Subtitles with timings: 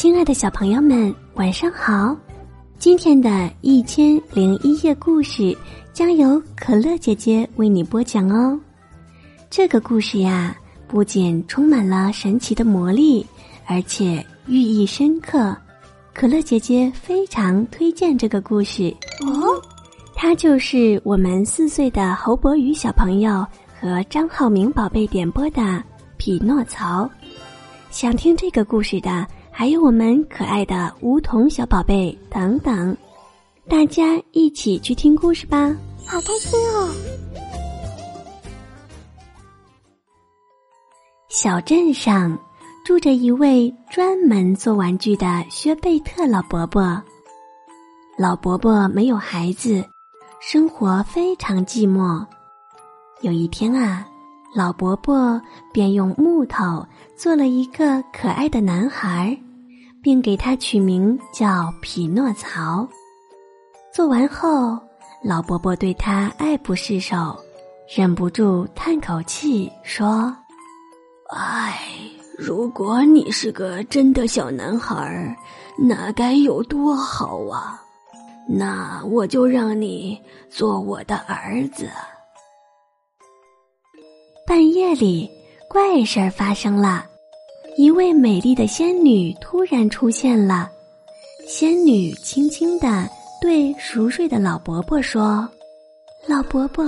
[0.00, 2.16] 亲爱的小朋友们，晚上好！
[2.78, 5.58] 今天的一千零一夜故事
[5.92, 8.56] 将由可乐姐姐为你播讲哦。
[9.50, 10.56] 这个故事呀，
[10.86, 13.26] 不仅充满了神奇的魔力，
[13.66, 15.56] 而且寓意深刻。
[16.14, 18.94] 可乐姐姐非常推荐这个故事
[19.26, 19.60] 哦。
[20.14, 23.44] 它就是我们四岁的侯博宇小朋友
[23.80, 25.60] 和张浩明宝贝点播的
[26.18, 27.02] 《匹诺曹》。
[27.90, 29.26] 想听这个故事的。
[29.58, 32.96] 还有我们可爱的梧桐小宝贝等等，
[33.68, 35.76] 大家一起去听故事吧，
[36.06, 36.88] 好开心哦！
[41.28, 42.38] 小镇上
[42.84, 47.02] 住着一位专门做玩具的薛贝特老伯伯。
[48.16, 49.84] 老伯伯没有孩子，
[50.40, 52.24] 生活非常寂寞。
[53.22, 54.06] 有一天啊，
[54.54, 59.36] 老伯伯便用木头做了一个可爱的男孩。
[60.02, 62.88] 并给他取名叫匹诺曹。
[63.92, 64.78] 做完后，
[65.24, 67.36] 老伯伯对他爱不释手，
[67.94, 70.34] 忍不住叹口气说
[71.34, 71.82] ：“唉，
[72.38, 75.36] 如果你是个真的小男孩，
[75.78, 77.82] 那该有多好啊！
[78.48, 80.18] 那我就让你
[80.48, 81.88] 做我的儿子。”
[84.46, 85.28] 半夜里，
[85.68, 87.04] 怪事儿发生了。
[87.78, 90.68] 一位美丽的仙女突然出现了，
[91.46, 93.08] 仙女轻轻地
[93.40, 95.48] 对熟睡的老伯伯说
[96.26, 96.84] ：“老伯伯，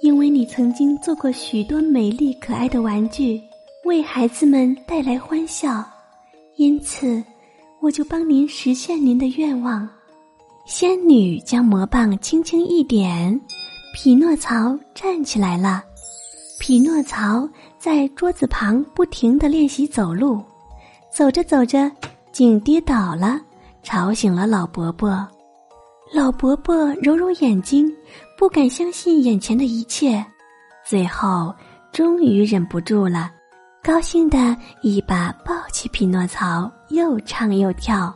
[0.00, 3.42] 因为你曾经做过许多美丽可爱的玩具，
[3.84, 5.84] 为孩子们带来欢笑，
[6.54, 7.20] 因此
[7.80, 9.88] 我就帮您实现您的愿望。”
[10.66, 13.40] 仙女将魔棒轻轻一点，
[13.92, 15.82] 匹诺曹站起来了。
[16.62, 17.48] 匹诺曹。
[17.76, 20.40] 在桌子旁不停的练习走路，
[21.12, 21.90] 走着走着，
[22.30, 23.40] 竟跌倒了，
[23.82, 25.28] 吵醒了老伯伯。
[26.14, 27.92] 老伯伯揉揉眼睛，
[28.38, 30.24] 不敢相信眼前的一切，
[30.86, 31.52] 最后
[31.90, 33.32] 终于忍不住了，
[33.82, 38.14] 高兴的一把抱起匹诺曹，又唱又跳。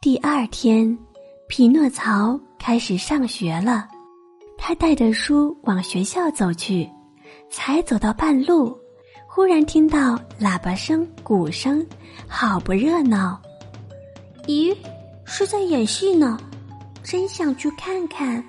[0.00, 0.98] 第二天，
[1.46, 3.86] 匹诺曹开始上学了，
[4.58, 6.86] 他带着书往学校走去。
[7.50, 8.76] 才走到半路，
[9.26, 11.84] 忽然听到喇叭声、鼓声，
[12.26, 13.40] 好不热闹。
[14.46, 14.76] 咦，
[15.24, 16.38] 是在演戏呢？
[17.02, 18.44] 真想去看看，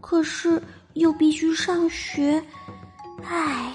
[0.00, 0.60] 可是
[0.94, 2.42] 又必须上学。
[3.24, 3.72] 唉，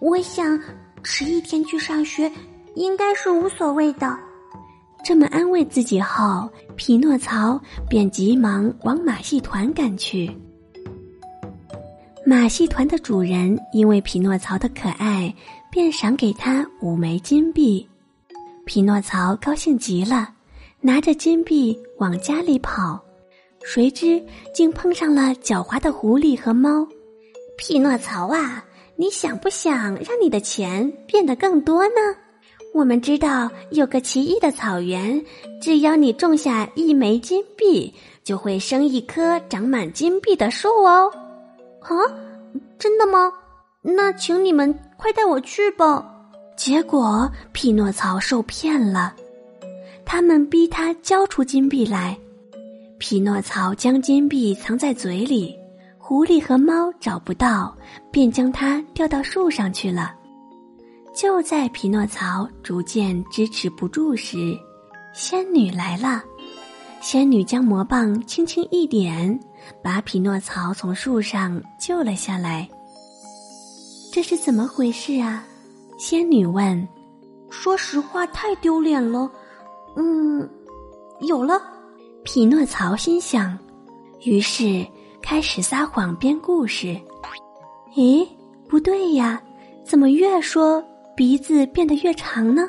[0.00, 0.60] 我想
[1.04, 2.30] 迟一天去上学
[2.74, 4.18] 应该是无所谓的。
[5.04, 10.28] 这么安慰自己后，匹诺曹便急忙往马戏团赶去。
[12.28, 15.32] 马戏团的主人因为匹诺曹的可爱，
[15.70, 17.88] 便赏给他五枚金币。
[18.64, 20.30] 匹诺曹高兴极了，
[20.80, 23.00] 拿着金币往家里跑，
[23.62, 24.20] 谁知
[24.52, 26.84] 竟碰上了狡猾的狐狸和猫。
[27.56, 28.64] 匹诺曹啊，
[28.96, 31.94] 你想不想让你的钱变得更多呢？
[32.74, 35.24] 我们知道有个奇异的草原，
[35.62, 37.94] 只要你种下一枚金币，
[38.24, 41.08] 就会生一棵长满金币的树哦。
[41.88, 41.94] 啊，
[42.78, 43.32] 真的吗？
[43.82, 46.04] 那请你们快带我去吧。
[46.56, 49.14] 结果匹诺曹受骗了，
[50.04, 52.16] 他们逼他交出金币来。
[52.98, 55.54] 匹诺曹将金币藏在嘴里，
[55.98, 57.76] 狐狸和猫找不到，
[58.10, 60.14] 便将它吊到树上去了。
[61.14, 64.58] 就在匹诺曹逐渐支持不住时，
[65.14, 66.24] 仙女来了。
[67.00, 69.38] 仙女将魔棒轻轻一点。
[69.82, 72.68] 把匹诺曹从树上救了下来。
[74.12, 75.44] 这是怎么回事啊？
[75.98, 76.86] 仙女问。
[77.50, 79.30] 说实话，太丢脸了。
[79.96, 80.48] 嗯，
[81.20, 81.62] 有了。
[82.24, 83.56] 匹诺曹心想，
[84.24, 84.84] 于是
[85.22, 86.98] 开始撒谎编故事。
[87.94, 88.26] 咦，
[88.68, 89.40] 不对呀，
[89.84, 90.84] 怎么越说
[91.16, 92.68] 鼻子变得越长呢？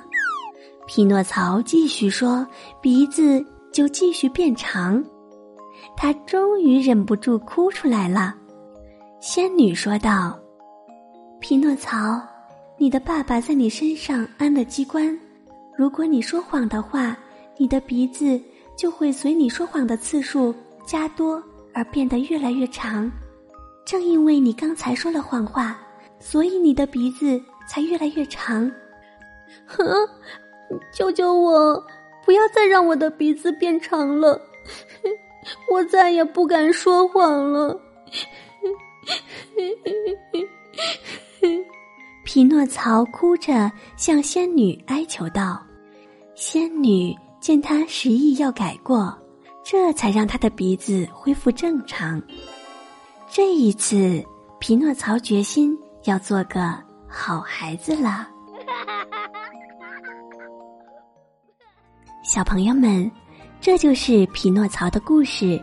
[0.86, 2.48] 匹诺曹继续说，
[2.82, 3.44] 鼻子
[3.74, 5.04] 就继续变长。
[5.96, 8.36] 他终于忍不住哭出来了，
[9.20, 10.38] 仙女说道
[11.42, 12.22] ：“匹诺曹，
[12.78, 15.18] 你的爸爸在你身上安了机关，
[15.76, 17.18] 如果你说谎的话，
[17.58, 18.40] 你的鼻子
[18.76, 20.54] 就会随你说谎的次数
[20.86, 21.42] 加多
[21.74, 23.12] 而变得越来越长。
[23.86, 25.80] 正因为你刚才说了谎话，
[26.20, 28.72] 所以你的鼻子才越来越长。
[29.66, 29.84] 哼，
[30.94, 31.84] 救救我！
[32.26, 34.40] 不要再让我的鼻子变长了。”
[35.72, 37.80] 我再也不敢说谎了。
[42.26, 45.64] 匹诺曹哭着向仙女哀求道
[46.36, 49.18] ：“仙女见他执意要改过，
[49.64, 52.22] 这才让他的鼻子恢复正常。
[53.30, 54.24] 这一次，
[54.60, 58.28] 匹诺曹决心要做个好孩子了。
[62.24, 63.10] 小朋友们，
[63.60, 65.62] 这就是匹诺曹的故事。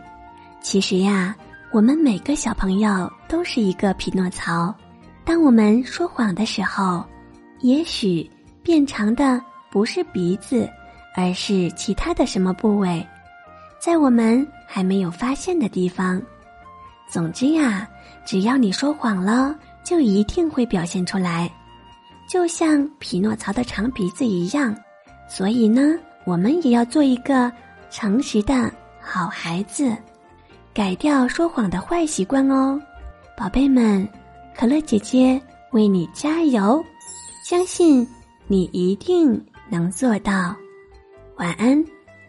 [0.61, 1.35] 其实呀，
[1.71, 4.73] 我们每个小朋友都是一个匹诺曹。
[5.23, 7.03] 当我们说谎的时候，
[7.61, 8.29] 也许
[8.61, 10.69] 变长的不是鼻子，
[11.15, 13.05] 而是其他的什么部位，
[13.79, 16.21] 在我们还没有发现的地方。
[17.07, 17.87] 总之呀，
[18.25, 21.51] 只要你说谎了，就一定会表现出来，
[22.29, 24.75] 就像匹诺曹的长鼻子一样。
[25.27, 27.51] 所以呢，我们也要做一个
[27.97, 28.69] 诚实的
[28.99, 29.95] 好孩子，
[30.73, 32.77] 改掉说谎的坏习惯哦，
[33.37, 34.05] 宝贝们。
[34.53, 36.83] 可乐姐姐为你加油，
[37.41, 38.05] 相信
[38.47, 40.53] 你一定能做到。
[41.37, 41.81] 晚安，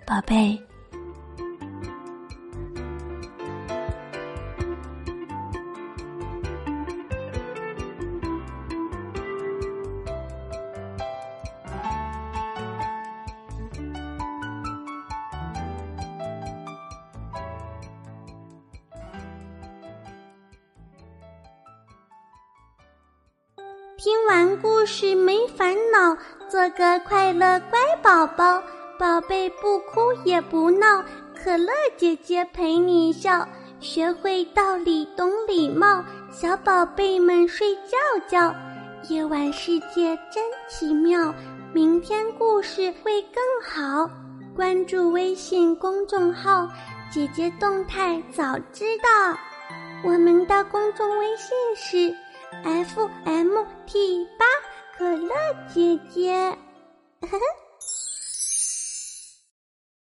[0.06, 0.56] 宝贝。
[24.06, 26.17] 听完故事没烦恼，
[26.49, 28.62] 做个快乐乖宝宝。
[28.97, 31.05] 宝贝不哭也不闹，
[31.35, 33.44] 可乐姐姐陪你笑。
[33.81, 37.97] 学会道理懂礼貌，小宝贝们睡觉
[38.29, 38.55] 觉。
[39.08, 41.35] 夜晚世界真奇妙，
[41.73, 44.09] 明天故事会更好。
[44.55, 46.69] 关注微信公众号，
[47.11, 49.37] 姐姐动态早知道。
[50.05, 52.17] 我们的公众微信是。
[52.64, 54.44] F M T 八
[54.96, 55.34] 可乐
[55.72, 56.32] 姐姐，
[57.20, 57.65] 呵呵。